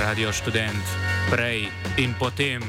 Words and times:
Radio 0.00 0.32
študent, 0.32 0.84
prej 1.28 1.68
in 2.00 2.14
potem. 2.16 2.64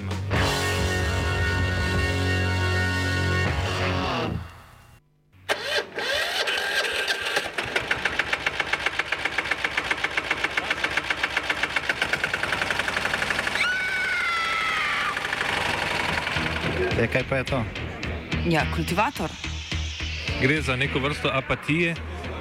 E, 17.00 17.08
kaj 17.08 17.24
pa 17.30 17.40
je 17.40 17.44
to? 17.48 17.64
Ja, 18.52 18.68
kultivator. 18.76 19.32
Gre 20.44 20.62
za 20.62 20.76
neko 20.76 21.00
vrsto 21.00 21.32
apatije. 21.32 21.96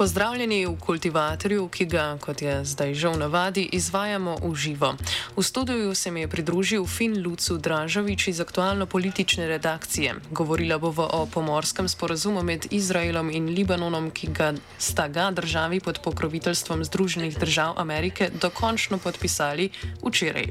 Pozdravljeni 0.00 0.64
v 0.66 0.78
kultivatorju, 0.80 1.66
ki 1.68 1.84
ga, 1.84 2.16
kot 2.24 2.40
je 2.42 2.64
zdaj 2.64 2.94
že 2.96 3.08
v 3.12 3.18
navadi, 3.20 3.68
izvajamo 3.68 4.38
v 4.40 4.54
živo. 4.56 4.96
V 5.36 5.42
studiu 5.44 5.94
se 5.94 6.10
mi 6.10 6.24
je 6.24 6.28
pridružil 6.28 6.86
Fin 6.86 7.20
Lucu 7.20 7.58
Dražovič 7.60 8.28
iz 8.32 8.40
aktualno-politične 8.40 9.44
redakcije. 9.44 10.14
Govorila 10.32 10.78
bo 10.78 10.88
o 10.96 11.26
pomorskem 11.26 11.84
sporazumu 11.88 12.40
med 12.42 12.72
Izraelom 12.72 13.28
in 13.28 13.52
Libanonom, 13.52 14.08
ki 14.10 14.32
ga 14.32 14.54
sta 14.78 15.04
ga 15.08 15.28
državi 15.30 15.80
pod 15.84 16.00
pokroviteljstvom 16.00 16.84
Združenih 16.84 17.36
držav 17.36 17.76
Amerike 17.76 18.30
dokončno 18.32 18.98
podpisali 18.98 19.68
včeraj. 20.00 20.48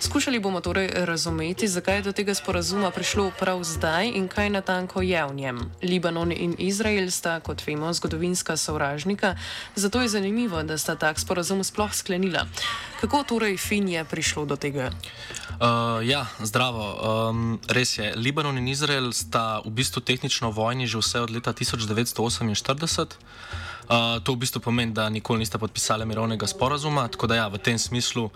Skušali 0.00 0.42
bomo 0.42 0.60
torej 0.60 0.90
razumeti, 1.06 1.68
zakaj 1.68 1.96
je 1.96 2.02
do 2.02 2.12
tega 2.12 2.34
sporazuma 2.34 2.90
prišlo 2.90 3.30
prav 3.38 3.62
zdaj 3.62 4.10
in 4.10 4.26
kaj 4.28 4.50
natanko 4.50 5.06
je 5.06 5.22
v 5.26 5.34
njem. 5.34 5.58
Libanon 5.82 6.32
in 6.32 6.58
Izrael 6.58 7.10
sta, 7.10 7.38
kot 7.40 7.62
vemo, 7.66 7.94
zgodovinska 7.94 8.56
sovražnika 8.56 8.87
sovražnika, 8.88 9.36
zato 9.76 10.00
je 10.00 10.08
zanimivo, 10.08 10.62
da 10.62 10.78
sta 10.78 10.96
tak 10.96 11.20
sporazum 11.20 11.64
sploh 11.64 11.92
sklenila. 11.92 12.46
Kako 13.00 13.22
torej 13.22 13.56
Fin 13.56 13.88
je 13.88 14.04
prišlo 14.04 14.46
do 14.48 14.56
tega? 14.56 14.90
Uh, 15.60 16.00
ja, 16.02 16.26
zdravo. 16.40 16.84
Um, 17.28 17.60
res 17.68 17.98
je, 17.98 18.16
Libanon 18.16 18.58
in 18.58 18.68
Izrael 18.68 19.12
sta 19.12 19.60
v 19.60 19.70
bistvu 19.70 20.00
tehnično 20.00 20.50
vojni 20.50 20.86
že 20.86 20.98
vse 20.98 21.20
od 21.20 21.30
leta 21.30 21.52
1948. 21.52 23.04
Uh, 23.88 24.20
to 24.20 24.36
v 24.36 24.44
bistvu 24.44 24.60
pomeni, 24.60 24.92
da 24.92 25.08
nikoli 25.08 25.40
nista 25.40 25.58
podpisali 25.58 26.04
mirovnega 26.06 26.46
sporazuma, 26.46 27.06
tako 27.08 27.26
da 27.26 27.38
ja, 27.40 27.46
v 27.48 27.56
tem 27.58 27.78
smislu 27.78 28.28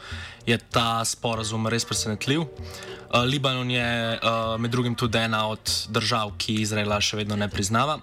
je 0.47 0.57
ta 0.57 1.05
sporazum 1.05 1.69
res 1.69 1.85
presenetljiv. 1.85 2.41
Uh, 2.41 3.25
Libanon 3.29 3.71
je 3.71 4.17
uh, 4.17 4.57
med 4.57 4.73
drugim 4.73 4.95
tudi 4.95 5.19
ena 5.19 5.47
od 5.53 5.75
držav, 5.93 6.33
ki 6.41 6.63
Izraela 6.63 7.01
še 7.05 7.21
vedno 7.21 7.37
ne 7.37 7.51
priznava. 7.53 8.01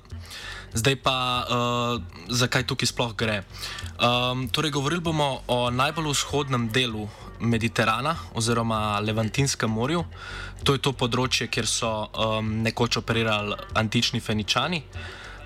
Zdaj 0.74 0.96
pa, 1.02 1.16
uh, 1.50 2.28
zakaj 2.30 2.68
tukaj 2.70 2.92
sploh 2.92 3.16
gre? 3.18 3.42
Um, 3.98 4.46
torej, 4.54 4.70
govorili 4.72 5.02
bomo 5.02 5.42
o 5.50 5.72
najbolj 5.74 6.14
vzhodnem 6.14 6.70
delu 6.70 7.08
Mediterana 7.40 8.14
oziroma 8.38 9.00
Levantinskem 9.02 9.72
morju. 9.72 10.04
To 10.64 10.76
je 10.76 10.84
to 10.84 10.94
področje, 10.94 11.48
kjer 11.50 11.66
so 11.66 11.90
um, 12.14 12.60
nekoč 12.62 13.00
operirali 13.02 13.58
antični 13.74 14.22
Feničani. 14.22 14.84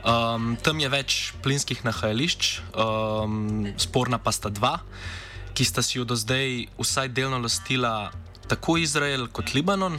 Um, 0.04 0.58
tam 0.60 0.82
je 0.84 0.90
več 0.92 1.32
plinskih 1.40 1.80
nahajališč, 1.88 2.60
um, 2.76 3.72
sporna 3.80 4.20
pa 4.20 4.34
sta 4.36 4.52
dva, 4.52 4.82
ki 5.56 5.64
sta 5.64 5.80
si 5.80 5.96
jo 5.96 6.04
do 6.04 6.18
zdaj 6.20 6.68
vsaj 6.76 7.08
delno 7.16 7.40
lastila 7.40 8.12
tako 8.52 8.76
Izrael 8.78 9.30
kot 9.32 9.54
Libanon. 9.56 9.96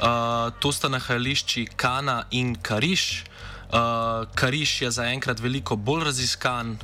Uh, 0.00 0.48
to 0.64 0.72
sta 0.72 0.88
nahajališči 0.88 1.66
Kana 1.76 2.24
in 2.32 2.56
Kariš. 2.56 3.24
Uh, 3.68 4.24
Kariš 4.32 4.82
je 4.82 4.90
zaenkrat 4.96 5.44
veliko 5.44 5.76
bolj 5.76 6.08
raziskan, 6.08 6.78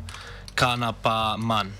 Kana 0.54 0.92
pa 0.92 1.40
manj. 1.40 1.72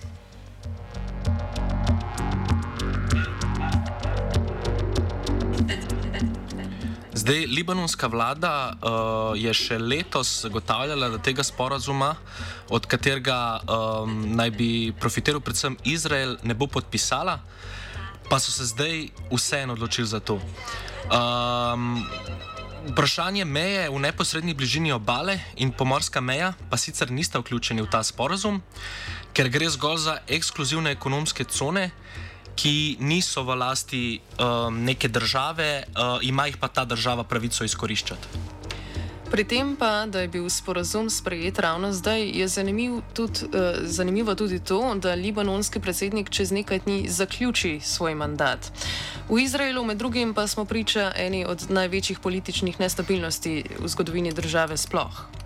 Zdaj, 7.21 7.47
libanonska 7.47 8.09
vlada 8.09 8.73
uh, 8.73 9.37
je 9.37 9.53
še 9.53 9.77
letos 9.77 10.29
zagotavljala, 10.41 11.11
da 11.13 11.19
tega 11.21 11.45
sporazuma, 11.45 12.15
od 12.73 12.87
katerega 12.89 13.37
um, 13.61 14.15
naj 14.39 14.51
bi 14.57 14.69
profitiral 14.97 15.43
predvsem 15.45 15.77
Izrael, 15.85 16.39
ne 16.49 16.57
bo 16.57 16.65
podpisala, 16.65 17.35
pa 18.31 18.39
so 18.41 18.55
se 18.55 18.71
zdaj 18.73 19.11
vseeno 19.35 19.77
odločili 19.77 20.09
za 20.09 20.23
to. 20.25 20.39
Um, 21.13 22.01
Vprašanje 22.89 23.45
meje 23.45 23.91
v 23.93 24.01
neposrednji 24.01 24.55
bližini 24.57 24.89
obale 24.97 25.37
in 25.61 25.75
pomorska 25.77 26.25
meja 26.25 26.55
pa 26.73 26.81
sicer 26.81 27.13
nista 27.13 27.43
vključeni 27.45 27.85
v 27.85 27.91
ta 27.93 28.01
sporazum, 28.01 28.63
ker 29.37 29.53
gre 29.53 29.69
zgolj 29.69 30.01
za 30.09 30.15
ekskluzivne 30.25 30.97
ekonomske 30.97 31.45
cone, 31.45 31.91
ki 32.61 33.01
niso 33.01 33.41
v 33.43 33.57
lasti 33.57 34.21
um, 34.21 34.85
neke 34.85 35.09
države, 35.09 35.85
uh, 35.89 36.21
ima 36.21 36.47
jih 36.47 36.57
pa 36.61 36.69
ta 36.69 36.85
država 36.85 37.25
pravico 37.25 37.65
izkoriščati. 37.65 38.29
Pri 39.31 39.45
tem 39.47 39.77
pa, 39.79 40.11
da 40.11 40.21
je 40.21 40.29
bil 40.29 40.49
sporazum 40.51 41.07
sprejet 41.11 41.59
ravno 41.59 41.93
zdaj, 41.93 42.27
je 42.35 42.49
zanimiv 42.49 42.99
tudi, 43.15 43.47
uh, 43.47 43.79
zanimivo 43.87 44.35
tudi 44.35 44.59
to, 44.59 44.95
da 44.95 45.15
libanonski 45.15 45.81
predsednik 45.81 46.31
čez 46.31 46.53
nekaj 46.53 46.83
dni 46.85 47.09
zaključi 47.09 47.79
svoj 47.81 48.15
mandat. 48.15 48.73
V 49.31 49.41
Izraelu 49.41 49.85
med 49.85 49.97
drugim 49.97 50.35
pa 50.35 50.47
smo 50.47 50.65
priča 50.65 51.13
eni 51.17 51.45
od 51.47 51.71
največjih 51.71 52.19
političnih 52.19 52.81
nestabilnosti 52.81 53.65
v 53.79 53.89
zgodovini 53.89 54.33
države 54.33 54.77
sploh. 54.77 55.40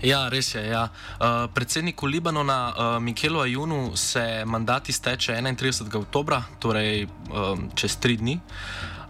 Ja, 0.00 0.28
res 0.32 0.54
je. 0.54 0.62
Ja. 0.64 0.88
Uh, 1.20 1.44
predsedniku 1.52 2.08
Libanona, 2.08 2.72
uh, 2.72 3.02
Mikelu 3.02 3.40
Ajunu, 3.40 3.96
se 3.96 4.44
mandat 4.46 4.88
izteče 4.88 5.36
31. 5.36 5.96
oktober, 5.96 6.40
torej 6.58 7.04
um, 7.28 7.68
čez 7.76 7.96
tri 8.00 8.16
dni. 8.16 8.40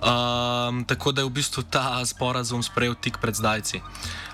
Um, 0.00 0.84
tako 0.84 1.12
da 1.12 1.20
je 1.20 1.28
v 1.28 1.30
bistvu 1.30 1.62
ta 1.62 2.00
sporazum 2.06 2.62
sprejel 2.62 2.96
tik 2.98 3.20
pred 3.22 3.36
zdajci. 3.36 3.78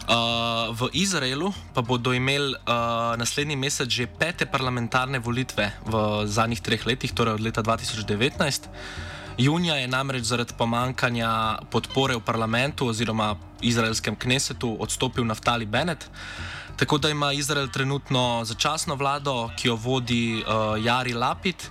Uh, 0.06 0.72
v 0.72 0.88
Izraelu 0.94 1.50
pa 1.74 1.82
bodo 1.82 2.14
imeli 2.14 2.54
uh, 2.54 3.18
naslednji 3.18 3.56
mesec 3.58 3.90
že 3.90 4.06
pete 4.06 4.46
parlamentarne 4.46 5.18
volitve 5.18 5.74
v 5.82 6.22
zadnjih 6.24 6.62
treh 6.62 6.86
letih, 6.86 7.12
torej 7.12 7.34
od 7.36 7.42
leta 7.42 7.60
2019. 7.60 8.70
Junija 9.38 9.74
je 9.76 9.88
namreč 9.88 10.24
zaradi 10.24 10.54
pomankanja 10.58 11.58
podpore 11.70 12.16
v 12.16 12.20
parlamentu 12.20 12.88
oziroma 12.88 13.36
izraelskem 13.60 14.16
knesetu 14.16 14.76
odstopil 14.80 15.24
Naftali 15.24 15.66
Bennett. 15.66 16.08
Tako 16.76 16.98
da 16.98 17.08
ima 17.08 17.32
Izrael 17.32 17.68
trenutno 17.68 18.44
začasno 18.44 18.94
vlado, 18.94 19.50
ki 19.56 19.68
jo 19.68 19.76
vodi 19.76 20.40
uh, 20.40 20.84
Jari 20.84 21.12
Lapid 21.12 21.68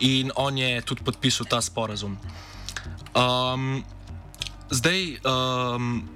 in 0.00 0.30
on 0.36 0.58
je 0.58 0.80
tudi 0.82 1.02
podpisal 1.02 1.46
ta 1.46 1.60
sporazum. 1.60 2.18
Um, 3.14 3.84
zdaj, 4.70 5.18
um, 5.24 6.08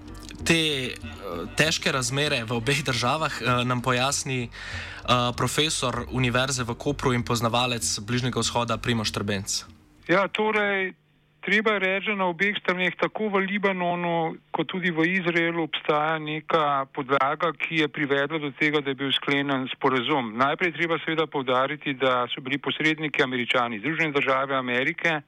te 0.44 0.90
uh, 0.90 1.48
težke 1.56 1.92
razmere 1.92 2.44
v 2.44 2.58
obeh 2.62 2.82
državah 2.90 3.42
uh, 3.42 3.62
nam 3.66 3.82
pojasni 3.82 4.50
uh, 4.50 5.34
profesor 5.36 6.06
Univerze 6.10 6.62
v 6.62 6.74
Kopru 6.74 7.12
in 7.12 7.22
poznavalec 7.22 7.98
Bližnjega 7.98 8.40
vzhoda 8.40 8.78
Primoš 8.78 9.10
Trbenc. 9.10 9.71
Ja, 10.12 10.28
torej, 10.28 10.92
treba 11.40 11.78
reči, 11.80 12.12
da 12.12 12.20
na 12.20 12.26
obeh 12.28 12.52
straneh, 12.60 12.92
tako 13.00 13.30
v 13.32 13.46
Libanonu, 13.48 14.36
kot 14.52 14.68
tudi 14.68 14.92
v 14.92 15.06
Izraelu, 15.08 15.64
obstaja 15.64 16.18
neka 16.20 16.84
podlaga, 16.92 17.48
ki 17.56 17.80
je 17.80 17.88
privedla 17.88 18.36
do 18.36 18.50
tega, 18.60 18.82
da 18.84 18.92
je 18.92 18.98
bil 19.00 19.08
sklenjen 19.16 19.64
sporazum. 19.72 20.34
Najprej 20.36 20.74
treba 20.76 20.98
seveda 21.00 21.24
povdariti, 21.24 21.96
da 21.96 22.26
so 22.28 22.44
bili 22.44 22.60
posredniki 22.60 23.24
američani, 23.24 23.80
Združene 23.80 24.12
države 24.12 24.52
Amerike. 24.52 25.22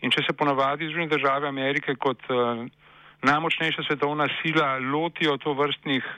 In 0.00 0.08
če 0.08 0.24
se 0.24 0.32
ponavadi 0.32 0.88
Združene 0.88 1.12
države 1.12 1.48
Amerike 1.52 1.92
kot 2.00 2.24
uh, 2.32 2.64
najmočnejša 3.28 3.84
svetovna 3.90 4.30
sila 4.40 4.78
lotijo 4.80 5.36
to 5.36 5.52
vrstnih 5.52 6.08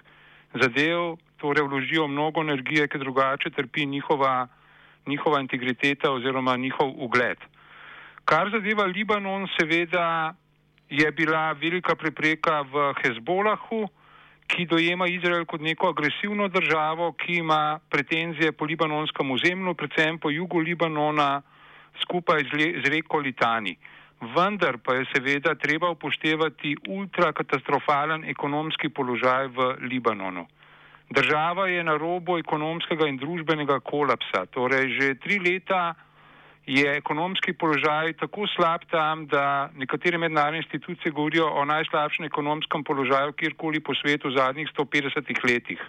zadev, 0.55 1.19
torej 1.43 1.67
vložijo 1.67 2.07
mnogo 2.07 2.47
energije, 2.47 2.87
ker 2.87 3.03
drugače 3.03 3.51
trpi 3.51 3.91
njihova, 3.91 4.47
njihova 5.11 5.43
integriteta 5.43 6.15
oziroma 6.15 6.55
njihov 6.55 6.95
ugled. 6.95 7.43
Kar 8.27 8.49
zadeva 8.51 8.83
Libanon, 8.91 9.47
seveda 9.55 10.35
je 10.91 11.11
bila 11.13 11.53
velika 11.53 11.95
prepreka 11.95 12.65
v 12.67 12.89
Hezbolahu, 12.99 13.85
ki 14.51 14.67
dojema 14.67 15.07
Izrael 15.07 15.45
kot 15.47 15.63
neko 15.63 15.93
agresivno 15.95 16.49
državo, 16.49 17.13
ki 17.13 17.39
ima 17.39 17.79
pretenzije 17.91 18.51
po 18.53 18.67
libanonskem 18.67 19.31
ozemlju, 19.31 19.75
predvsem 19.75 20.19
po 20.19 20.31
jugu 20.31 20.59
Libanona, 20.59 21.43
skupaj 22.03 22.43
z, 22.51 22.67
z 22.83 22.91
reko 22.91 23.23
Litani. 23.23 23.77
Vendar 24.35 24.79
pa 24.83 24.97
je 24.99 25.07
seveda 25.13 25.55
treba 25.55 25.91
upoštevati 25.95 26.75
ultrakatastrofalen 26.89 28.25
ekonomski 28.25 28.89
položaj 28.89 29.53
v 29.55 29.69
Libanonu. 29.87 30.47
Država 31.11 31.69
je 31.69 31.85
na 31.85 31.95
robu 31.95 32.39
ekonomskega 32.39 33.07
in 33.07 33.23
družbenega 33.23 33.79
kolapsa. 33.87 34.47
Torej, 34.51 34.91
že 34.99 35.15
tri 35.23 35.39
leta 35.39 35.95
je 36.67 36.97
ekonomski 36.97 37.53
položaj 37.53 38.13
tako 38.13 38.47
slab 38.51 38.83
tam, 38.91 39.27
da 39.27 39.71
nekatere 39.75 40.19
mednarodne 40.19 40.59
institucije 40.59 41.13
govorijo 41.13 41.47
o 41.47 41.65
najslabšem 41.65 42.27
ekonomskem 42.27 42.85
položaju 42.85 43.33
kjerkoli 43.33 43.81
po 43.81 43.95
svetu 43.95 44.29
v 44.29 44.37
zadnjih 44.39 44.69
150 44.79 45.45
letih. 45.47 45.81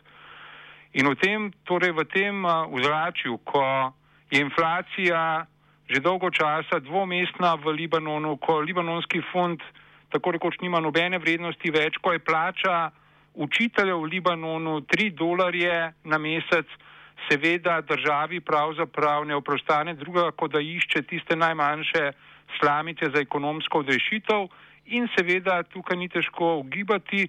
In 0.94 1.09
v 1.09 1.15
tem, 1.15 1.51
torej 1.65 1.91
v 1.91 2.06
tem 2.06 2.45
vzračju, 2.45 3.38
ko 3.44 3.94
je 4.31 4.41
inflacija 4.41 5.45
že 5.88 6.03
dolgo 6.03 6.27
časa 6.27 6.83
dvomestna 6.83 7.56
v 7.63 7.71
Libanonu, 7.71 8.35
ko 8.38 8.59
libanonski 8.59 9.23
fond 9.31 9.62
tako 10.12 10.35
rekoč 10.35 10.59
nima 10.59 10.80
nobene 10.83 11.15
vrednosti 11.15 11.71
več, 11.71 11.95
ko 12.03 12.12
je 12.12 12.19
plača 12.19 12.91
učiteljev 13.33 13.95
v 13.95 14.09
Libanonu 14.12 14.81
3 14.83 15.15
dolarje 15.15 15.94
na 16.03 16.18
mesec, 16.18 16.68
seveda 17.29 17.81
državi 17.81 18.39
pravzaprav 18.41 19.25
ne 19.25 19.35
oprostane 19.35 19.93
druga, 19.93 20.31
kot 20.31 20.51
da 20.51 20.59
išče 20.59 21.01
tiste 21.01 21.35
najmanjše 21.35 22.11
slamice 22.59 23.09
za 23.13 23.21
ekonomsko 23.21 23.79
odrešitev 23.79 24.47
in 24.85 25.07
seveda 25.17 25.63
tukaj 25.63 25.97
ni 25.97 26.09
težko 26.09 26.55
ugibati 26.57 27.27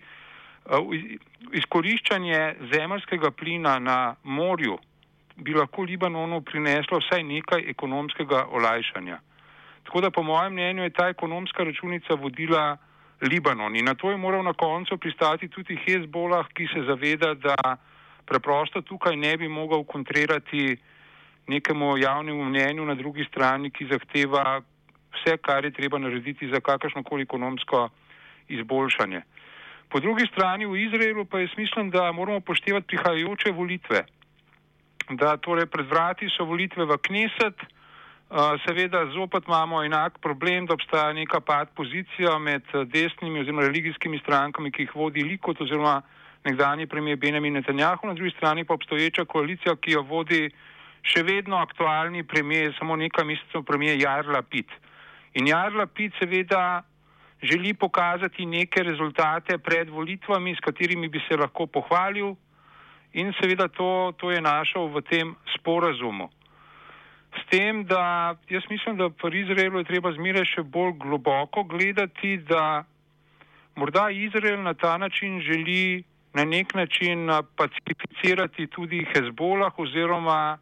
izkoriščanje 1.53 2.55
zemljskega 2.73 3.31
plina 3.31 3.79
na 3.79 4.15
morju 4.23 4.79
bi 5.37 5.55
lahko 5.55 5.83
Libanonu 5.83 6.41
prineslo 6.41 6.99
vsaj 6.99 7.23
nekaj 7.23 7.65
ekonomskega 7.71 8.45
olajšanja. 8.51 9.19
Tako 9.85 10.01
da 10.01 10.11
po 10.11 10.23
mojem 10.23 10.53
mnenju 10.53 10.83
je 10.83 10.91
ta 10.91 11.09
ekonomska 11.09 11.65
računica 11.65 12.15
vodila 12.15 12.77
Libanon 13.21 13.77
in 13.77 13.85
na 13.85 13.95
to 13.95 14.11
je 14.11 14.17
moral 14.17 14.43
na 14.45 14.53
koncu 14.53 14.99
pristati 14.99 15.49
tudi 15.49 15.79
Hezbolah, 15.87 16.47
ki 16.55 16.69
se 16.75 16.83
zaveda, 16.87 17.35
da 17.35 17.77
preprosto 18.29 18.83
tukaj 18.83 19.17
ne 19.17 19.37
bi 19.37 19.49
mogel 19.49 19.85
kontrirati 19.85 20.77
nekemu 21.49 21.97
javnemu 21.99 22.45
mnenju 22.45 22.85
na 22.85 22.95
drugi 22.95 23.25
strani, 23.25 23.71
ki 23.71 23.89
zahteva 23.91 24.61
vse, 25.15 25.37
kar 25.37 25.65
je 25.65 25.71
treba 25.71 25.99
narediti 25.99 26.49
za 26.49 26.61
kakršnokoli 26.61 27.23
ekonomsko 27.23 27.89
izboljšanje. 28.49 29.23
Po 29.89 30.01
drugi 30.01 30.27
strani 30.33 30.67
v 30.67 30.77
Izraelu 30.85 31.25
pa 31.25 31.41
je 31.41 31.49
smislen, 31.55 31.91
da 31.91 32.13
moramo 32.13 32.41
poštevati 32.41 32.87
prihajajoče 32.87 33.53
volitve. 33.53 34.05
Da 35.11 35.37
torej 35.37 35.67
pred 35.67 35.89
vrati 35.89 36.29
so 36.37 36.45
volitve 36.45 36.85
v 36.85 36.99
Kneset, 37.01 37.57
seveda 38.67 39.07
zopet 39.15 39.49
imamo 39.49 39.81
enak 39.85 40.19
problem, 40.21 40.67
da 40.67 40.75
obstaja 40.75 41.13
neka 41.13 41.41
pad 41.41 41.73
pozicija 41.75 42.39
med 42.39 42.63
desnimi 42.93 43.41
oziroma 43.41 43.65
religijskimi 43.65 44.19
strankami, 44.19 44.71
ki 44.71 44.83
jih 44.83 44.95
vodi 44.95 45.25
Likot 45.25 45.61
oziroma 45.61 46.03
nekdani 46.49 46.87
premijer 46.87 47.19
Benjamin 47.21 47.53
Netanjahu, 47.61 48.09
na 48.09 48.15
drugi 48.15 48.35
strani 48.37 48.65
pa 48.65 48.75
obstoječa 48.75 49.25
koalicija, 49.25 49.77
ki 49.77 49.97
jo 49.97 50.03
vodi 50.03 50.49
še 51.03 51.23
vedno 51.23 51.57
aktualni 51.57 52.25
premijer, 52.25 52.75
samo 52.79 52.97
nekaj 52.97 53.25
mesecev 53.25 53.65
premijer 53.69 54.01
Jarla 54.01 54.43
Pit. 54.43 54.71
In 55.35 55.47
Jarla 55.47 55.87
Pit 55.87 56.17
seveda 56.19 56.83
želi 57.43 57.75
pokazati 57.75 58.47
neke 58.47 58.83
rezultate 58.83 59.59
pred 59.59 59.89
volitvami, 59.89 60.55
s 60.55 60.65
katerimi 60.65 61.09
bi 61.09 61.21
se 61.29 61.37
lahko 61.37 61.67
pohvalil 61.67 62.35
in 63.13 63.33
seveda 63.41 63.69
to, 63.69 64.13
to 64.19 64.31
je 64.31 64.41
našel 64.41 64.89
v 64.93 65.03
tem 65.03 65.37
sporazumu. 65.55 66.29
S 67.39 67.45
tem, 67.51 67.85
da 67.85 68.35
jaz 68.49 68.65
mislim, 68.71 68.97
da 68.97 69.09
v 69.09 69.35
Izraelu 69.37 69.79
je 69.79 69.89
treba 69.89 70.13
zmeraj 70.13 70.47
še 70.49 70.63
bolj 70.65 70.97
globoko 70.99 71.63
gledati, 71.65 72.39
da 72.49 72.85
morda 73.77 74.09
Izrael 74.11 74.63
na 74.63 74.75
ta 74.75 74.97
način 74.99 75.41
želi 75.41 76.05
na 76.35 76.45
nek 76.45 76.75
način 76.75 77.29
pacificirati 77.57 78.67
tudi 78.67 79.07
Hezbolah 79.15 79.79
oziroma 79.79 80.59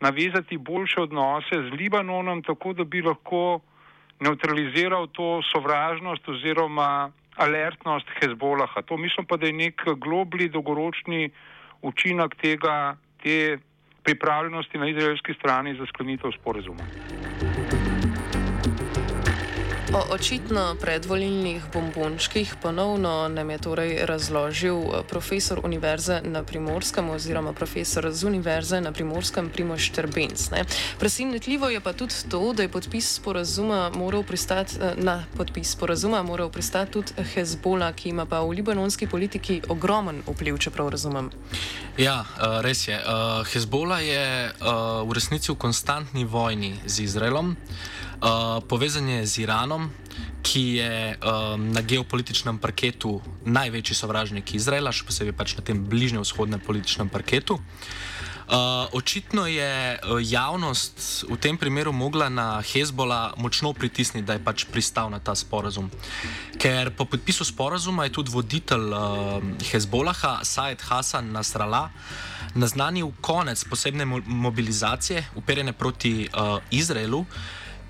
navezati 0.00 0.58
boljše 0.58 1.00
odnose 1.00 1.54
z 1.54 1.72
Libanonom, 1.78 2.42
tako 2.42 2.72
da 2.72 2.84
bi 2.84 3.02
lahko 3.02 3.60
neutraliziral 4.20 5.06
to 5.06 5.40
sovražnost 5.52 6.28
oziroma 6.28 7.10
alertnost 7.36 8.06
Hezbolaha. 8.20 8.82
To 8.82 8.96
mislim 8.96 9.26
pa, 9.26 9.36
da 9.36 9.46
je 9.46 9.52
nek 9.52 9.82
globli, 9.96 10.48
dolgoročni 10.48 11.30
učinek 11.82 12.34
tega, 12.34 12.96
te 13.22 13.58
pripravljenosti 14.02 14.78
na 14.78 14.88
izraelski 14.88 15.34
strani 15.34 15.74
za 15.74 15.86
sklenitev 15.86 16.30
sporazuma. 16.40 16.84
O 19.94 20.02
očitno 20.10 20.74
predvolilnih 20.80 21.62
bombončkih 21.72 22.54
ponovno 22.62 23.28
nam 23.28 23.50
je 23.50 23.58
torej 23.58 24.06
razložil 24.06 24.74
eh, 24.74 25.02
profesor 25.08 25.60
Univerze 25.64 26.20
na 26.24 26.42
Primorskem 26.42 27.10
oziroma 27.10 27.52
profesor 27.52 28.10
z 28.10 28.24
Univerze 28.24 28.80
na 28.80 28.92
Primorskem 28.92 29.50
Primoš 29.50 29.90
Trbenc. 29.90 30.48
Presenetljivo 30.98 31.68
je 31.68 31.80
pa 31.80 31.92
tudi 31.92 32.14
to, 32.28 32.52
da 32.52 32.62
je 32.62 32.68
podpis 32.68 33.14
sporazuma 33.14 33.90
moral 33.94 34.22
pristati 34.22 34.74
eh, 34.80 34.94
na 34.96 35.24
podpis 35.36 35.70
sporazuma 35.70 36.22
moral 36.22 36.50
pristati 36.50 36.92
tudi 36.92 37.12
Hezbola, 37.34 37.92
ki 37.92 38.08
ima 38.08 38.26
pa 38.26 38.40
v 38.40 38.50
libanonski 38.50 39.06
politiki 39.06 39.62
ogromen 39.68 40.22
vpliv, 40.26 40.58
če 40.58 40.70
prav 40.70 40.88
razumem. 40.88 41.30
Ja, 41.96 42.24
eh, 42.24 42.62
res 42.62 42.88
je. 42.88 42.98
Hezbola 43.52 44.00
je 44.00 44.50
v 45.06 45.12
resnici 45.14 45.52
v 45.52 45.56
konstantni 45.56 46.24
vojni 46.24 46.74
z 46.86 47.00
Izraelom. 47.00 47.56
Uh, 48.16 48.64
povezan 48.64 49.08
je 49.08 49.26
z 49.26 49.44
Iranom, 49.44 49.90
ki 50.40 50.80
je 50.80 51.18
um, 51.20 51.68
na 51.72 51.82
geopolitičnem 51.84 52.56
parketu 52.58 53.20
največji 53.44 53.92
sovražnik 53.92 54.54
Izraela, 54.56 54.88
še 54.88 55.04
posebej 55.04 55.36
pač 55.36 55.52
na 55.58 55.64
tem 55.66 55.82
bližnjem 55.84 56.24
vzhodnem 56.24 56.62
političnem 56.64 57.12
parketu. 57.12 57.60
Uh, 58.46 58.86
očitno 58.94 59.44
je 59.50 59.98
javnost 60.22 61.26
v 61.26 61.36
tem 61.36 61.58
primeru 61.58 61.90
mogla 61.92 62.30
na 62.30 62.62
Hezbola 62.62 63.34
močno 63.36 63.74
pritisniti, 63.74 64.22
da 64.22 64.38
je 64.38 64.44
pač 64.44 64.64
pristal 64.70 65.10
na 65.10 65.18
ta 65.18 65.34
sporazum. 65.34 65.90
Ker 66.56 66.94
po 66.94 67.04
podpisu 67.10 67.44
sporazuma 67.44 68.06
je 68.06 68.14
tudi 68.16 68.30
voditelj 68.30 68.86
uh, 68.94 69.42
Hezbolaha, 69.66 70.40
Said 70.46 70.80
Hassan 70.88 71.34
Nasrallah, 71.34 71.90
naznanil 72.54 73.10
konec 73.20 73.60
posebne 73.66 74.06
mobilizacije, 74.24 75.34
uperjene 75.36 75.74
proti 75.74 76.30
uh, 76.30 76.62
Izraelu 76.70 77.26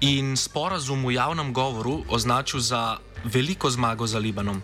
in 0.00 0.36
sporazum 0.36 1.06
v 1.06 1.16
javnem 1.16 1.52
govoru 1.52 2.04
označil 2.08 2.60
za 2.60 2.98
veliko 3.24 3.70
zmago 3.70 4.06
za 4.06 4.18
Libanon. 4.18 4.62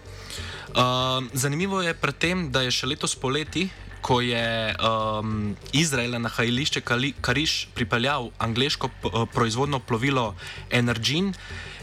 Uh, 0.73 1.25
zanimivo 1.33 1.83
je 1.83 1.95
predtem, 1.95 2.51
da 2.51 2.63
je 2.63 2.71
še 2.73 2.87
letos 2.87 3.17
poleti, 3.17 3.69
ko 4.03 4.21
je 4.21 4.75
um, 4.75 5.55
Izrael 5.73 6.19
na 6.19 6.29
hajlišče 6.29 6.81
Kariš 7.21 7.69
pripeljal 7.75 8.31
angliško 8.39 8.91
proizvodno 9.33 9.79
plovilo 9.79 10.35
Energin, 10.71 11.33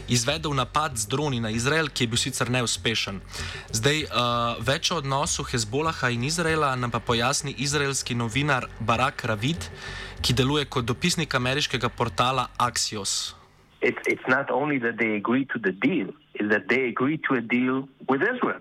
izvedel 0.08 0.52
napad 0.54 0.98
z 0.98 1.06
droni 1.06 1.40
na 1.40 1.50
Izrael, 1.50 1.88
ki 1.88 2.04
je 2.04 2.08
bil 2.08 2.18
sicer 2.18 2.50
neuspešen. 2.50 3.22
Zdaj, 3.72 4.04
uh, 4.04 4.60
več 4.60 4.90
o 4.90 5.00
odnosu 5.00 5.46
Hezbolaha 5.48 6.10
in 6.10 6.26
Izraela 6.28 6.74
nam 6.76 6.90
pa 6.90 7.00
pojasni 7.00 7.54
izraelski 7.58 8.14
novinar 8.14 8.68
Barak 8.80 9.24
Ravid, 9.24 9.70
ki 10.20 10.34
deluje 10.36 10.66
kot 10.66 10.84
dopisnik 10.84 11.34
ameriškega 11.34 11.88
portala 11.88 12.50
Axios. 12.58 13.39
It's 13.82 13.98
it's 14.06 14.26
not 14.28 14.50
only 14.50 14.78
that 14.78 14.98
they 14.98 15.14
agree 15.14 15.44
to 15.46 15.58
the 15.58 15.72
deal, 15.72 16.08
is 16.34 16.50
that 16.50 16.68
they 16.68 16.84
agree 16.84 17.18
to 17.28 17.34
a 17.34 17.40
deal 17.40 17.88
with 18.08 18.22
Israel, 18.22 18.60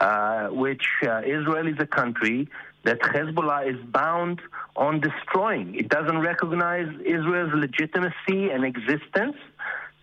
uh, 0.00 0.48
which 0.48 0.84
uh, 1.04 1.20
Israel 1.20 1.66
is 1.68 1.76
a 1.78 1.86
country 1.86 2.48
that 2.84 3.00
Hezbollah 3.00 3.68
is 3.72 3.80
bound 3.86 4.40
on 4.76 5.00
destroying. 5.00 5.74
It 5.74 5.88
doesn't 5.88 6.18
recognize 6.18 6.88
Israel's 7.04 7.52
legitimacy 7.54 8.50
and 8.50 8.64
existence, 8.64 9.36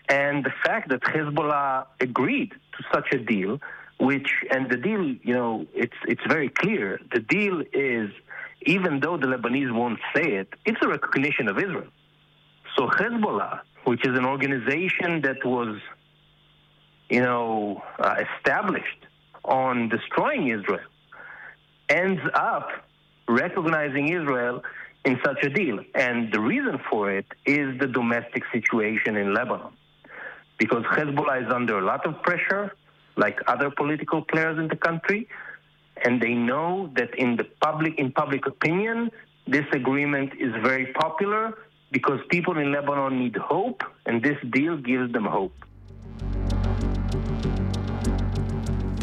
and 0.10 0.43
the 0.43 0.53
fact 0.65 0.89
that 0.89 1.01
Hezbollah 1.01 1.86
agreed 2.00 2.51
to 2.51 2.84
such 2.93 3.12
a 3.13 3.17
deal, 3.17 3.60
which 4.00 4.29
and 4.50 4.70
the 4.70 4.77
deal, 4.77 5.03
you 5.03 5.34
know, 5.34 5.65
it's 5.74 6.00
it's 6.08 6.25
very 6.27 6.50
clear. 6.50 7.00
The 7.13 7.20
deal 7.20 7.63
is, 7.74 8.10
even 8.62 9.01
though 9.01 9.17
the 9.17 9.27
Lebanese 9.27 9.74
won't 9.74 10.00
say 10.15 10.36
it, 10.41 10.50
it's 10.65 10.79
a 10.82 10.88
recognition 10.88 11.50
of 11.50 11.58
Israel. 11.58 11.91
So 12.77 12.88
Hezbollah 12.88 13.62
which 13.85 14.05
is 14.05 14.17
an 14.17 14.25
organization 14.25 15.21
that 15.21 15.43
was, 15.45 15.77
you 17.09 17.21
know, 17.21 17.83
uh, 17.99 18.15
established 18.25 19.05
on 19.43 19.89
destroying 19.89 20.47
Israel, 20.47 20.87
ends 21.89 22.21
up 22.33 22.69
recognizing 23.27 24.09
Israel 24.09 24.63
in 25.05 25.19
such 25.23 25.43
a 25.43 25.49
deal. 25.49 25.79
And 25.95 26.31
the 26.31 26.39
reason 26.39 26.79
for 26.89 27.11
it 27.11 27.25
is 27.45 27.77
the 27.79 27.87
domestic 27.87 28.43
situation 28.51 29.17
in 29.17 29.33
Lebanon. 29.33 29.73
Because 30.57 30.83
Hezbollah 30.83 31.45
is 31.45 31.53
under 31.53 31.79
a 31.79 31.85
lot 31.85 32.05
of 32.05 32.21
pressure, 32.21 32.73
like 33.17 33.39
other 33.47 33.69
political 33.69 34.21
players 34.21 34.57
in 34.57 34.67
the 34.67 34.75
country, 34.75 35.27
and 36.03 36.21
they 36.21 36.33
know 36.33 36.89
that 36.95 37.13
in 37.15 37.35
the 37.35 37.43
public 37.61 37.99
in 37.99 38.11
public 38.11 38.45
opinion, 38.47 39.11
this 39.45 39.65
agreement 39.73 40.33
is 40.39 40.51
very 40.63 40.87
popular 40.93 41.57
because 41.93 42.19
people 42.27 42.57
in 42.57 42.71
Lebanon 42.71 43.19
need 43.19 43.38
hope, 43.38 43.83
and 44.05 44.21
this 44.21 44.38
deal 44.50 44.75
gives 44.75 45.13
them 45.13 45.25
hope. 45.25 45.53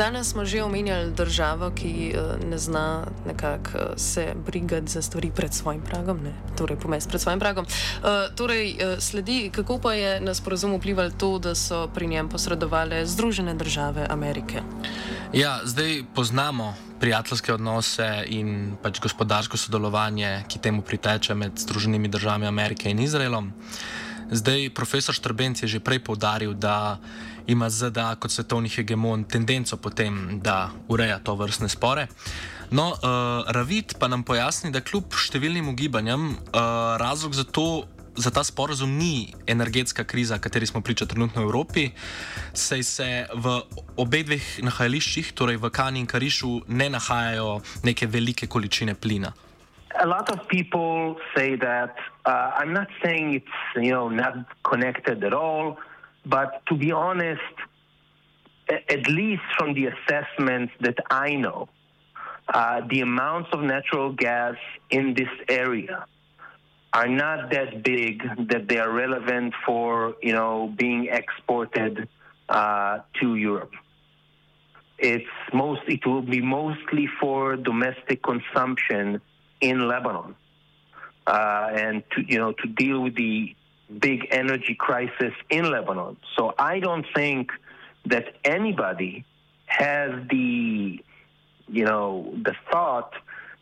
Danes 0.00 0.32
smo 0.32 0.44
že 0.48 0.62
omenjali 0.64 1.12
državo, 1.12 1.68
ki 1.76 2.16
uh, 2.16 2.40
ne 2.48 2.58
zna 2.58 3.04
nekako 3.26 3.70
uh, 3.74 3.84
se 3.96 4.32
brigati 4.46 4.88
za 4.88 5.02
stvari 5.02 5.30
pred 5.36 5.54
svojim 5.54 5.82
pragom, 5.84 6.24
ne? 6.24 6.32
torej 6.56 6.80
pomes 6.80 7.04
pred 7.06 7.20
svojim 7.20 7.40
pragom. 7.40 7.66
Uh, 7.68 8.32
torej, 8.36 8.80
uh, 8.80 8.96
sledi, 8.96 9.50
kako 9.52 9.78
pa 9.78 9.92
je 9.92 10.20
na 10.20 10.34
sporozum 10.34 10.72
vplivalo 10.80 11.10
to, 11.10 11.38
da 11.38 11.54
so 11.54 11.84
pri 11.94 12.06
njem 12.06 12.28
posredovali 12.28 13.06
Združene 13.06 13.54
države 13.54 14.06
Amerike? 14.10 14.62
Ja, 15.32 15.60
zdaj 15.64 16.02
poznamo 16.14 16.74
prijateljske 17.00 17.52
odnose 17.52 18.24
in 18.26 18.76
pač 18.82 19.00
gospodarsko 19.04 19.56
sodelovanje, 19.56 20.44
ki 20.48 20.58
temu 20.58 20.82
priteče 20.82 21.34
med 21.34 21.60
Združenimi 21.60 22.08
državami 22.08 22.46
Amerike 22.46 22.90
in 22.90 23.04
Izraelom. 23.04 23.52
Zdaj, 24.30 24.70
profesor 24.70 25.14
Štrbenc 25.14 25.62
je 25.62 25.68
že 25.68 25.82
prej 25.82 25.98
povdaril, 26.06 26.54
da 26.54 27.02
ima 27.50 27.66
ZDA 27.70 28.14
kot 28.14 28.30
svetovni 28.30 28.70
hegemon 28.70 29.24
tendenco 29.26 29.76
potem, 29.76 30.38
da 30.38 30.70
ureja 30.88 31.18
to 31.18 31.34
vrstne 31.34 31.68
spore. 31.68 32.06
No, 32.70 32.94
uh, 32.94 33.42
Ravit 33.50 33.98
pa 33.98 34.06
nam 34.06 34.22
pojasni, 34.22 34.70
da 34.70 34.78
kljub 34.78 35.10
številnim 35.18 35.66
ugibanjem, 35.74 36.30
uh, 36.30 36.94
razlog 37.02 37.34
za 37.34 37.44
to. 37.44 37.90
Za 38.20 38.28
ta 38.34 38.42
sporozum 38.44 38.90
ni 38.98 39.30
energetska 39.46 40.02
kriza, 40.04 40.36
kateri 40.42 40.66
smo 40.66 40.82
priča 40.82 41.06
trenutno 41.06 41.40
v 41.40 41.46
Evropi, 41.46 41.84
saj 42.52 42.82
se 42.82 43.06
v 43.32 43.52
obeh 43.96 44.26
dveh 44.26 44.48
nahajališčih, 44.66 45.30
torej 45.32 45.56
v 45.62 45.70
Kani 45.70 46.02
in 46.02 46.10
Karišu, 46.10 46.66
ne 46.68 46.90
nahajajo 46.90 47.62
neke 47.86 48.10
velike 48.10 48.50
količine 48.50 48.98
plina. 48.98 49.30
A 49.98 50.06
lot 50.06 50.30
of 50.30 50.46
people 50.48 51.16
say 51.36 51.56
that 51.56 51.96
uh, 52.24 52.52
I'm 52.54 52.72
not 52.72 52.88
saying 53.02 53.34
it's 53.34 53.56
you 53.76 53.90
know 53.90 54.08
not 54.08 54.34
connected 54.62 55.24
at 55.24 55.34
all. 55.34 55.78
But 56.24 56.62
to 56.66 56.76
be 56.76 56.92
honest, 56.92 57.40
at 58.68 59.08
least 59.08 59.42
from 59.58 59.74
the 59.74 59.86
assessments 59.86 60.72
that 60.80 60.98
I 61.10 61.34
know, 61.34 61.68
uh, 62.52 62.82
the 62.88 63.00
amounts 63.00 63.50
of 63.52 63.60
natural 63.62 64.12
gas 64.12 64.54
in 64.90 65.14
this 65.14 65.28
area 65.48 66.06
are 66.92 67.08
not 67.08 67.50
that 67.52 67.82
big 67.82 68.22
that 68.48 68.68
they 68.68 68.78
are 68.78 68.90
relevant 68.90 69.54
for 69.64 70.14
you 70.22 70.32
know 70.32 70.72
being 70.76 71.08
exported 71.10 72.08
uh, 72.48 72.98
to 73.20 73.36
Europe. 73.36 73.72
It's 74.98 75.34
most 75.52 75.82
it 75.88 76.04
will 76.06 76.22
be 76.22 76.40
mostly 76.40 77.08
for 77.20 77.56
domestic 77.56 78.22
consumption 78.22 79.20
in 79.60 79.88
Lebanon, 79.88 80.34
uh, 81.26 81.68
and 81.72 82.02
to 82.12 82.22
you 82.26 82.38
know 82.38 82.52
to 82.52 82.66
deal 82.66 83.00
with 83.00 83.14
the 83.16 83.54
big 83.98 84.28
energy 84.30 84.74
crisis 84.78 85.32
in 85.48 85.70
Lebanon. 85.70 86.16
So 86.36 86.54
I 86.58 86.80
don't 86.80 87.06
think 87.14 87.50
that 88.06 88.36
anybody 88.44 89.24
has 89.66 90.10
the, 90.28 91.02
you 91.68 91.84
know, 91.84 92.34
the 92.42 92.54
thought 92.70 93.12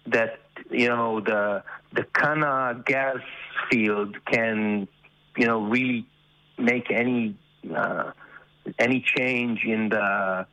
that 0.06 0.40
you 0.70 0.88
know 0.88 1.20
the 1.20 1.62
the 1.92 2.04
Kana 2.04 2.82
gas 2.84 3.18
field 3.70 4.16
can, 4.26 4.88
you 5.36 5.46
know, 5.46 5.62
really 5.64 6.06
make 6.58 6.90
any 6.90 7.36
uh, 7.74 8.12
any 8.78 9.04
change 9.16 9.64
in 9.64 9.88
the 9.88 10.46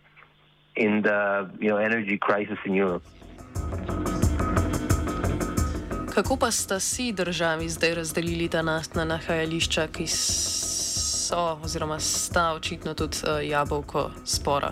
in 0.75 1.01
the 1.01 1.49
you 1.59 1.69
know 1.69 1.77
energy 1.77 2.17
crisis 2.17 2.57
in 2.65 2.73
Europe. 2.73 3.03
Kako 6.15 6.37
pa 6.37 6.51
sta 6.51 6.79
si 6.79 7.11
državi 7.11 7.69
zdaj 7.69 7.95
razdelili 7.95 8.47
ta 8.47 8.61
naftna 8.61 9.03
nahajališča, 9.05 9.87
ki 9.91 10.07
so, 10.07 11.59
oziroma 11.63 11.99
sta 11.99 12.53
očitno 12.53 12.93
tudi 12.93 13.17
uh, 13.27 13.43
jabolko 13.43 14.11
spora? 14.23 14.71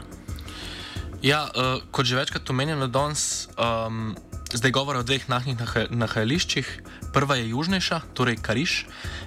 Ja, 1.21 1.43
uh, 1.51 1.83
kot 1.91 2.05
že 2.05 2.15
večkrat 2.15 2.49
omenjeno 2.49 2.87
danes, 2.87 3.49
um, 3.59 4.15
zdaj 4.53 4.71
govora 4.71 4.99
o 4.99 5.03
dveh 5.03 5.27
naftnih 5.27 5.59
nahajališčih. 5.91 6.69
Prva 7.11 7.35
je 7.35 7.49
južnejša, 7.49 7.99
torej 8.15 8.39
Kariš, 8.39 8.85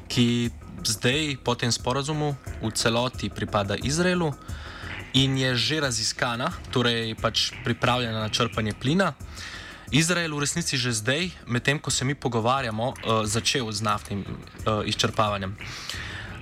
ki 0.08 0.50
zdaj 0.88 1.36
po 1.44 1.52
tem 1.54 1.72
sporazumu 1.72 2.32
v 2.62 2.70
celoti 2.72 3.28
pripada 3.28 3.76
Izraelu 3.76 4.32
in 5.12 5.36
je 5.36 5.52
že 5.56 5.84
raziskana, 5.84 6.48
torej 6.72 7.12
pač 7.20 7.52
pripravljena 7.64 8.24
na 8.24 8.32
črpanje 8.32 8.72
plina. 8.80 9.12
Izrael 9.90 10.34
v 10.34 10.42
resnici 10.42 10.76
že 10.76 10.92
zdaj, 10.92 11.30
medtem 11.46 11.78
ko 11.78 11.90
se 11.90 12.04
mi 12.04 12.14
pogovarjamo, 12.14 12.86
uh, 12.88 12.96
začel 13.26 13.70
z 13.72 13.80
naftnim 13.82 14.24
uh, 14.26 14.82
izčrpavanjem. 14.84 15.54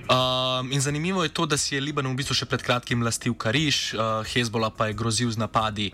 Um, 0.05 0.71
in 0.71 0.81
zanimivo 0.81 1.23
je 1.23 1.33
to, 1.33 1.45
da 1.45 1.57
si 1.57 1.75
je 1.75 1.81
Libanon 1.81 2.13
v 2.13 2.21
bistvu 2.21 2.37
še 2.37 2.45
pred 2.45 2.61
kratkim 2.61 3.01
lastil 3.01 3.33
Kariš, 3.33 3.97
uh, 3.97 4.21
Hezbollah 4.21 4.69
pa 4.69 4.89
je 4.89 4.97
grozil 4.97 5.33
z 5.33 5.41
napadi, 5.41 5.89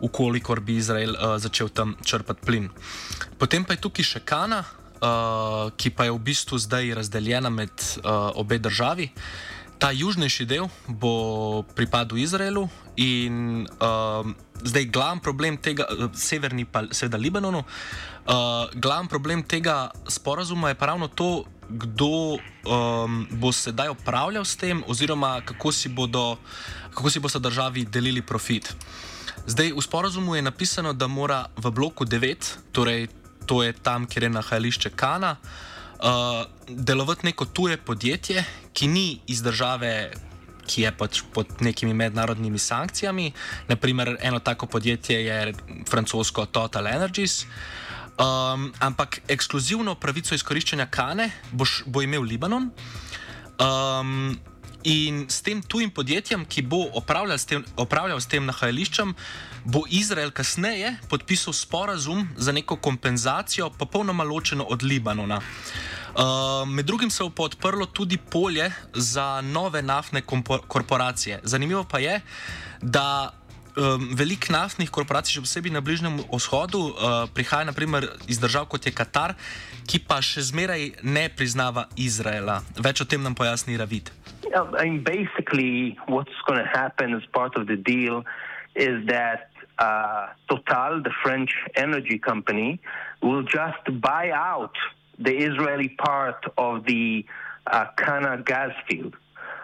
ukolikor 0.00 0.64
bi 0.64 0.80
Izrael 0.80 1.12
uh, 1.12 1.36
začel 1.36 1.68
tam 1.68 1.92
črpati 2.00 2.40
plin. 2.40 2.72
Potem 3.36 3.60
pa 3.60 3.76
je 3.76 3.84
tukaj 3.84 4.04
še 4.08 4.20
Kana, 4.24 4.64
uh, 4.64 5.68
ki 5.76 5.92
pa 5.92 6.08
je 6.08 6.16
v 6.16 6.24
bistvu 6.32 6.56
zdaj 6.56 6.96
razdeljena 6.96 7.52
med 7.52 7.76
uh, 8.00 8.32
obe 8.40 8.56
državi. 8.56 9.12
Ta 9.82 9.90
južnejši 9.90 10.44
del 10.46 10.68
bo 10.86 11.66
pripadal 11.74 12.18
Izraelu 12.22 12.68
in 12.94 13.66
uh, 13.66 14.22
zdaj 14.62 14.84
glavni 14.94 15.22
problem 15.22 15.56
tega, 15.58 15.88
eh, 15.90 16.06
severni 16.14 16.62
pa 16.64 16.84
seveda 16.94 17.18
Libanonu, 17.18 17.58
uh, 17.58 18.70
glavni 18.74 19.10
problem 19.10 19.42
tega 19.42 19.90
sporazuma 20.06 20.70
je 20.70 20.78
pa 20.78 20.86
ravno 20.86 21.08
to, 21.08 21.42
kdo 21.68 22.38
um, 22.38 23.26
bo 23.42 23.50
sedaj 23.52 23.90
upravljal 23.90 24.44
s 24.44 24.56
tem, 24.56 24.84
oziroma 24.86 25.40
kako 25.44 25.72
si 25.72 25.88
bodo, 25.88 26.36
kako 26.94 27.10
si 27.10 27.18
bodo 27.18 27.38
državi 27.38 27.84
delili 27.84 28.22
profit. 28.22 28.70
Zdaj 29.46 29.72
v 29.72 29.82
sporazumu 29.82 30.36
je 30.36 30.46
napisano, 30.46 30.92
da 30.92 31.10
mora 31.10 31.46
v 31.56 31.70
bloku 31.74 32.04
9, 32.04 32.70
torej 32.72 33.08
to 33.46 33.62
je 33.62 33.72
tam, 33.72 34.06
kjer 34.06 34.22
je 34.22 34.30
nahajališče 34.30 34.90
Kana. 34.94 35.36
Uh, 35.42 35.71
delovati 36.68 37.26
neko 37.26 37.44
tuje 37.44 37.76
podjetje, 37.76 38.44
ki 38.72 38.86
ni 38.86 39.20
iz 39.26 39.42
države, 39.42 40.10
ki 40.66 40.82
je 40.82 40.92
pač 40.96 41.22
pod 41.34 41.46
nekimi 41.60 41.94
mednarodnimi 41.94 42.58
sankcijami. 42.58 43.32
Naprimer, 43.68 44.16
eno 44.20 44.38
tako 44.38 44.66
podjetje 44.66 45.24
je 45.24 45.54
francosko 45.90 46.46
Total 46.46 46.86
Energies. 46.86 47.44
Um, 48.12 48.72
ampak 48.78 49.20
ekskluzivno 49.28 49.94
pravico 49.94 50.34
izkoriščanja 50.34 50.86
kane 50.92 51.30
boš, 51.52 51.82
bo 51.86 52.02
imel 52.02 52.22
Libanon. 52.22 52.70
Um, 53.58 54.38
in 54.84 55.26
s 55.28 55.42
tem 55.42 55.62
tujim 55.62 55.90
podjetjem, 55.90 56.44
ki 56.44 56.62
bo 56.62 56.84
opravljal 56.94 57.38
s 57.38 57.46
tem, 57.46 57.64
opravljal 57.76 58.20
s 58.20 58.26
tem 58.26 58.46
nahajališčem, 58.46 59.14
bo 59.64 59.84
Izrael 59.90 60.30
kasneje 60.30 60.96
podpisal 61.08 61.54
sporazum 61.54 62.28
za 62.36 62.52
neko 62.52 62.76
kompenzacijo, 62.76 63.70
popolnoma 63.70 64.24
ločeno 64.24 64.64
od 64.64 64.82
Libanona. 64.82 65.40
Uh, 66.12 66.68
med 66.68 66.86
drugim 66.86 67.10
se 67.10 67.24
bo 67.24 67.44
odprlo 67.44 67.86
tudi 67.86 68.16
polje 68.16 68.72
za 68.94 69.40
nove 69.40 69.82
naftne 69.82 70.22
korporacije. 70.68 71.40
Zanimivo 71.42 71.84
pa 71.84 71.98
je, 71.98 72.20
da 72.82 73.32
um, 73.76 74.08
veliko 74.16 74.52
naftnih 74.52 74.90
korporacij, 74.90 75.38
še 75.38 75.44
posebej 75.46 75.72
na 75.74 75.82
Bližnjem 75.84 76.20
vzhodu, 76.32 76.80
uh, 76.80 76.92
prihaja 77.34 77.68
naprimer 77.68 78.08
iz 78.28 78.40
držav 78.42 78.68
kot 78.72 78.86
je 78.86 78.92
Katar, 78.92 79.34
ki 79.88 80.02
pa 80.06 80.20
še 80.22 80.44
zmeraj 80.52 81.02
ne 81.02 81.28
priznava 81.32 81.88
Izraela. 81.96 82.60
Več 82.78 83.02
o 83.02 83.08
tem 83.08 83.22
nam 83.22 83.34
pojasni 83.38 83.78
Ravid. 83.80 84.12
Yeah, 84.48 84.68
I 84.76 84.84
mean, 84.84 85.02
basically, 85.04 85.96
what's 86.08 86.36
going 86.46 86.60
to 86.60 86.68
happen 86.68 87.14
as 87.14 87.24
part 87.32 87.56
of 87.56 87.66
the 87.66 87.76
deal 87.76 88.24
is 88.74 89.06
that 89.06 89.48
uh, 89.78 90.26
Total, 90.48 91.02
the 91.02 91.12
French 91.22 91.50
energy 91.76 92.18
company, 92.18 92.80
will 93.22 93.42
just 93.42 93.84
buy 94.00 94.30
out 94.30 94.76
the 95.18 95.34
Israeli 95.36 95.88
part 95.88 96.44
of 96.58 96.84
the 96.84 97.24
uh, 97.66 97.86
Kana 97.96 98.42
gas 98.42 98.72
field, 98.88 99.14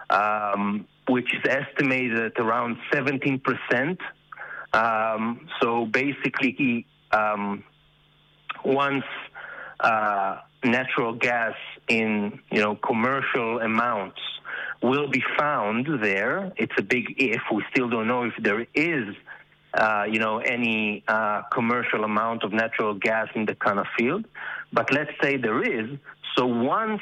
um, 0.09 0.87
which 1.09 1.33
is 1.33 1.43
estimated 1.49 2.19
at 2.19 2.39
around 2.39 2.77
17%. 2.93 3.97
Um, 4.73 5.47
so 5.61 5.85
basically, 5.85 6.85
um, 7.11 7.63
once 8.63 9.05
uh, 9.79 10.37
natural 10.63 11.13
gas 11.15 11.55
in 11.87 12.39
you 12.51 12.61
know 12.61 12.75
commercial 12.75 13.59
amounts 13.59 14.19
will 14.83 15.09
be 15.09 15.23
found 15.37 15.87
there. 16.01 16.51
It's 16.57 16.73
a 16.77 16.83
big 16.83 17.15
if. 17.17 17.41
We 17.51 17.63
still 17.71 17.89
don't 17.89 18.07
know 18.07 18.23
if 18.23 18.33
there 18.41 18.67
is 18.75 19.15
uh, 19.73 20.03
you 20.09 20.19
know, 20.19 20.39
any 20.39 21.03
uh, 21.07 21.43
commercial 21.53 22.03
amount 22.03 22.43
of 22.43 22.51
natural 22.51 22.95
gas 22.95 23.27
in 23.35 23.45
the 23.45 23.55
Kana 23.55 23.83
field. 23.97 24.25
But 24.73 24.91
let's 24.91 25.11
say 25.21 25.37
there 25.37 25.61
is. 25.61 25.97
So 26.35 26.45
once 26.45 27.01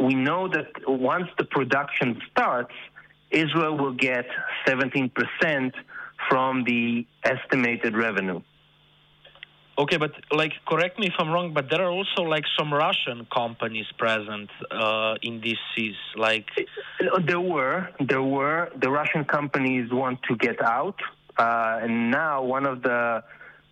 we 0.00 0.14
know 0.14 0.48
that 0.48 0.68
once 0.86 1.28
the 1.36 1.44
production 1.44 2.20
starts, 2.30 2.72
Israel 3.30 3.76
will 3.76 3.94
get 3.94 4.26
17% 4.66 5.10
from 6.28 6.64
the 6.64 7.06
estimated 7.24 7.96
revenue. 7.96 8.40
Okay, 9.78 9.96
but 9.96 10.10
like, 10.32 10.52
correct 10.66 10.98
me 10.98 11.06
if 11.06 11.12
I'm 11.20 11.30
wrong, 11.30 11.54
but 11.54 11.70
there 11.70 11.82
are 11.82 11.90
also 11.90 12.22
like 12.22 12.42
some 12.58 12.74
Russian 12.74 13.28
companies 13.32 13.86
present 13.96 14.50
uh, 14.72 15.14
in 15.22 15.40
these 15.40 15.58
seas. 15.76 15.94
Like, 16.16 16.46
there 17.24 17.40
were, 17.40 17.88
there 18.00 18.22
were. 18.22 18.70
The 18.82 18.90
Russian 18.90 19.24
companies 19.24 19.88
want 19.92 20.18
to 20.24 20.34
get 20.36 20.60
out, 20.60 20.96
uh, 21.36 21.78
and 21.80 22.10
now 22.10 22.42
one 22.42 22.66
of 22.66 22.82
the 22.82 23.22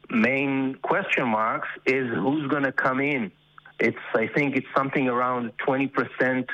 main 0.09 0.77
question 0.81 1.27
marks 1.27 1.69
is 1.87 2.09
who's 2.15 2.47
going 2.49 2.63
to 2.63 2.73
come 2.73 3.01
in. 3.01 3.33
It's, 3.81 3.99
I 4.15 4.29
think, 4.29 4.55
it's 4.55 4.67
something 4.77 5.09
around 5.09 5.53
20% 5.67 6.47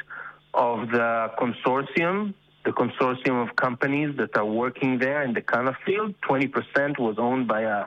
of 0.55 0.89
the 0.89 1.31
consortium, 1.39 2.33
the 2.65 2.71
consortium 2.71 3.43
of 3.43 3.57
companies 3.57 4.17
that 4.19 4.37
are 4.37 4.45
working 4.45 4.99
there 4.99 5.23
in 5.23 5.35
the 5.35 5.41
Kana 5.41 5.77
field. 5.85 6.15
20% 6.29 6.99
was 6.99 7.17
owned 7.19 7.49
by 7.49 7.63
a 7.63 7.87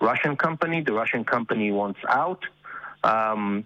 Russian 0.00 0.36
company. 0.36 0.80
The 0.80 0.92
Russian 0.92 1.24
company 1.24 1.70
wants 1.70 2.00
out. 2.08 2.42
Um, 3.02 3.64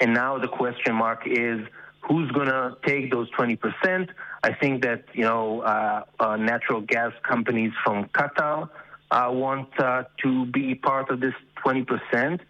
and 0.00 0.14
now 0.14 0.38
the 0.38 0.48
question 0.48 0.94
mark 0.94 1.22
is 1.26 1.60
who's 2.02 2.30
going 2.32 2.48
to 2.48 2.76
take 2.84 3.10
those 3.10 3.30
20%? 3.32 4.08
I 4.42 4.52
think 4.54 4.82
that, 4.82 5.04
you 5.14 5.24
know, 5.24 5.60
uh, 5.60 6.04
uh, 6.18 6.36
natural 6.36 6.80
gas 6.80 7.12
companies 7.22 7.72
from 7.84 8.06
Qatar 8.06 8.68
uh, 9.10 9.28
want 9.30 9.68
uh, 9.78 10.04
to 10.22 10.46
be 10.46 10.74
part 10.74 11.10
of 11.10 11.20
this 11.20 11.34
20%. 11.64 12.40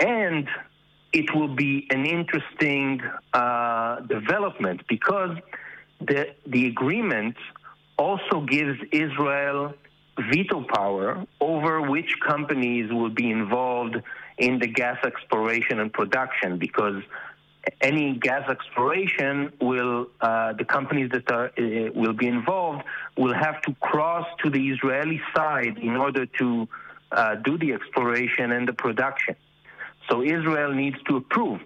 And 0.00 0.48
it 1.12 1.34
will 1.34 1.54
be 1.54 1.86
an 1.90 2.06
interesting 2.06 3.02
uh, 3.32 4.00
development 4.00 4.82
because 4.88 5.36
the, 6.06 6.34
the 6.46 6.66
agreement 6.66 7.36
also 7.98 8.40
gives 8.40 8.78
Israel 8.90 9.74
veto 10.30 10.64
power 10.74 11.24
over 11.40 11.80
which 11.82 12.16
companies 12.26 12.92
will 12.92 13.10
be 13.10 13.30
involved 13.30 13.96
in 14.38 14.58
the 14.58 14.66
gas 14.66 14.98
exploration 15.04 15.78
and 15.80 15.92
production 15.92 16.58
because 16.58 17.02
any 17.80 18.14
gas 18.14 18.48
exploration 18.50 19.52
will 19.60 20.08
uh, 20.20 20.52
the 20.54 20.64
companies 20.64 21.10
that 21.10 21.30
are 21.30 21.46
uh, 21.46 21.90
will 21.94 22.12
be 22.12 22.26
involved 22.26 22.82
will 23.16 23.34
have 23.34 23.62
to 23.62 23.74
cross 23.74 24.26
to 24.42 24.50
the 24.50 24.70
Israeli 24.70 25.20
side 25.34 25.78
in 25.78 25.96
order 25.96 26.26
to 26.26 26.68
uh, 27.12 27.36
do 27.36 27.56
the 27.58 27.72
exploration 27.72 28.50
and 28.52 28.66
the 28.66 28.72
production. 28.72 29.36
So 30.10 30.22
Israel 30.22 30.72
needs 30.72 30.96
to 31.08 31.16
approve, 31.16 31.60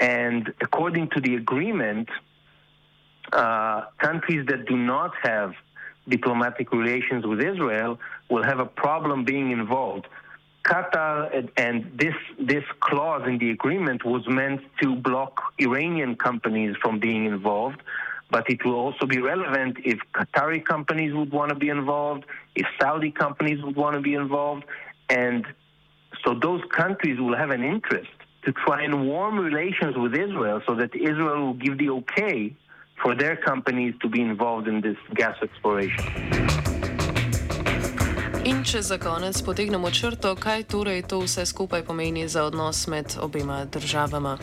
and 0.00 0.52
according 0.62 1.10
to 1.10 1.20
the 1.20 1.34
agreement, 1.36 2.08
uh, 3.32 3.86
countries 3.98 4.46
that 4.46 4.66
do 4.66 4.76
not 4.76 5.12
have 5.22 5.54
diplomatic 6.08 6.72
relations 6.72 7.26
with 7.26 7.40
Israel 7.40 7.98
will 8.28 8.42
have 8.42 8.58
a 8.58 8.66
problem 8.66 9.24
being 9.24 9.50
involved. 9.50 10.06
Qatar 10.64 11.48
and 11.56 11.90
this 11.96 12.14
this 12.38 12.64
clause 12.80 13.26
in 13.26 13.38
the 13.38 13.50
agreement 13.50 14.04
was 14.04 14.22
meant 14.28 14.60
to 14.80 14.94
block 14.94 15.52
Iranian 15.58 16.14
companies 16.14 16.76
from 16.80 17.00
being 17.00 17.24
involved, 17.24 17.80
but 18.30 18.48
it 18.48 18.64
will 18.64 18.74
also 18.74 19.06
be 19.06 19.18
relevant 19.18 19.78
if 19.84 19.98
Qatari 20.14 20.64
companies 20.64 21.12
would 21.14 21.32
want 21.32 21.48
to 21.48 21.56
be 21.56 21.68
involved, 21.68 22.24
if 22.54 22.66
Saudi 22.80 23.10
companies 23.10 23.62
would 23.64 23.74
want 23.74 23.96
to 23.96 24.00
be 24.00 24.14
involved, 24.14 24.64
and 25.08 25.44
so 26.24 26.34
those 26.34 26.62
countries 26.70 27.18
will 27.18 27.36
have 27.36 27.50
an 27.50 27.64
interest 27.64 28.10
to 28.44 28.52
try 28.52 28.82
and 28.82 29.06
warm 29.08 29.38
relations 29.38 29.96
with 29.96 30.14
Israel 30.14 30.62
so 30.66 30.74
that 30.76 30.94
Israel 30.94 31.46
will 31.46 31.54
give 31.54 31.78
the 31.78 31.90
okay 31.90 32.54
for 33.00 33.14
their 33.16 33.36
companies 33.36 33.94
to 34.02 34.08
be 34.08 34.20
involved 34.20 34.68
in 34.68 34.80
this 34.80 34.98
gas 35.14 35.36
exploration. 35.42 36.04
In 38.44 38.64
če 38.66 38.82
za 38.82 38.98
konec 38.98 39.38
potegnemo 39.46 39.90
črto, 39.90 40.34
kaj 40.34 40.64
torej 40.66 41.04
to 41.06 41.20
vse 41.22 41.46
skupaj 41.46 41.84
pomeni 41.86 42.26
za 42.28 42.42
odnos 42.42 42.86
med 42.90 43.14
obema 43.22 43.64
državama? 43.64 44.34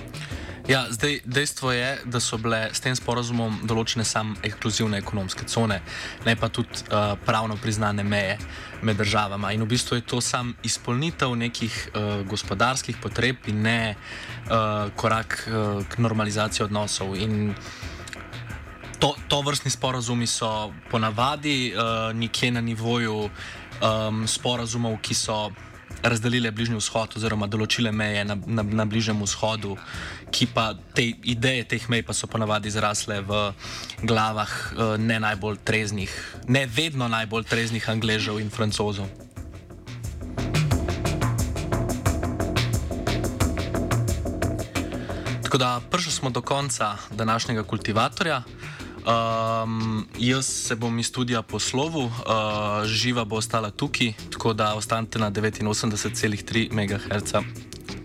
Ja, 0.70 0.86
zdaj, 0.90 1.20
dejstvo 1.26 1.72
je, 1.72 1.98
da 2.06 2.20
so 2.22 2.38
bile 2.38 2.70
s 2.72 2.80
tem 2.80 2.94
sporozumom 2.96 3.58
določene 3.68 4.06
samo 4.06 4.38
ekskluzivne 4.46 5.00
ekonomske 5.02 5.48
cone, 5.50 5.80
ne 6.24 6.36
pa 6.38 6.48
tudi 6.54 6.84
uh, 6.94 7.18
pravno 7.26 7.58
priznane 7.58 8.06
meje 8.06 8.38
med 8.86 9.02
državama. 9.02 9.50
In 9.52 9.66
v 9.66 9.72
bistvu 9.74 9.98
je 9.98 10.06
to 10.14 10.22
sam 10.22 10.54
izpolnitev 10.64 11.34
nekih 11.36 11.74
uh, 11.90 12.22
gospodarskih 12.30 13.02
potreb 13.02 13.50
in 13.50 13.64
ne 13.66 13.80
uh, 13.96 14.94
korak 14.96 15.42
uh, 15.50 15.82
k 15.90 16.00
normalizaciji 16.06 16.70
odnosov. 16.70 17.18
In 17.18 17.56
to, 19.00 19.16
to 19.28 19.42
vrstni 19.42 19.72
sporozumi 19.72 20.28
so 20.28 20.74
ponavadi 20.92 21.74
uh, 21.74 22.16
nekje 22.16 22.52
na 22.52 22.62
nivoju 22.62 23.30
um, 23.30 24.28
sporozumov, 24.28 25.00
ki 25.02 25.16
so 25.16 25.50
razdelile 26.04 26.52
Bližnji 26.52 26.78
vzhod 26.80 27.16
oziroma 27.18 27.48
določile 27.48 27.92
meje 27.92 28.24
na, 28.28 28.36
na, 28.46 28.64
na 28.64 28.86
Bližnjem 28.86 29.24
vzhodu, 29.24 29.76
ki 30.32 30.48
pa 30.54 30.72
te 30.96 31.10
ideje 31.24 31.66
teh 31.76 31.88
mej 31.90 32.04
pa 32.08 32.14
so 32.14 32.28
ponavadi 32.28 32.72
zrasle 32.72 33.22
v 33.26 33.40
glavah 34.04 34.52
uh, 34.52 34.94
ne 35.00 35.20
najbolj 35.20 35.64
treznih, 35.64 36.12
ne 36.48 36.68
vedno 36.68 37.08
najbolj 37.08 37.48
treznih 37.50 37.90
Angležev 37.90 38.40
in 38.40 38.52
Francozov. 38.52 39.10
Tako 45.50 45.58
da 45.58 45.82
prišli 45.82 46.12
smo 46.12 46.30
do 46.30 46.42
konca 46.46 46.94
današnjega 47.10 47.64
kultivatorja. 47.64 48.44
Um, 49.10 50.06
jaz 50.18 50.46
se 50.46 50.76
bom 50.76 51.00
iz 51.00 51.08
studija 51.08 51.42
poslovil, 51.42 52.06
uh, 52.06 52.12
živa 52.86 53.24
bo 53.26 53.36
ostala 53.36 53.72
tukaj, 53.72 54.14
tako 54.32 54.54
da 54.54 54.76
ostanete 54.76 55.20
na 55.20 55.32
89,3 55.32 56.70
MHz. 56.72 57.34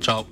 Čau! 0.01 0.25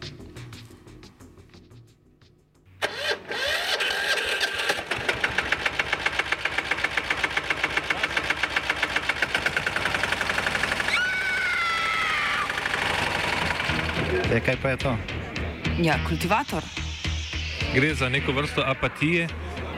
E, 14.33 14.41
kaj 14.41 14.57
pa 14.63 14.69
je 14.69 14.77
to? 14.77 14.97
Ja, 15.83 15.99
kultivator. 16.09 16.63
Gre 17.75 17.95
za 17.95 18.09
neko 18.09 18.33
vrsto 18.33 18.63
apatije. 18.67 19.29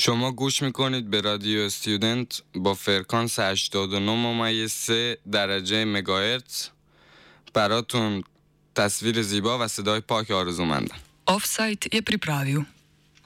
شما 0.00 0.32
گوش 0.32 0.62
می‌کنید 0.62 1.10
به 1.10 1.20
رادیو 1.20 1.60
استودنت 1.60 2.42
با 2.54 2.74
فرکانس 2.74 3.38
89 3.38 4.12
ممیز 4.12 4.90
درجه 5.32 5.84
مگاهرتز 5.84 6.68
براتون 7.54 8.24
تصویر 8.74 9.22
زیبا 9.22 9.58
و 9.58 9.68
صدای 9.68 10.00
پاک 10.00 10.30
آرزومندم 10.30 10.96
Offside 11.30 11.82
je 11.94 12.00
pripravil. 12.10 12.60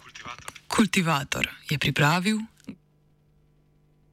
Kultivator. 0.02 0.50
Kultivator 0.68 1.44
je 1.70 1.76
pripravil 1.78 2.38